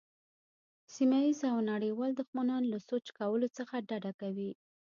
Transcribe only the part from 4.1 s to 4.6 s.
کوي.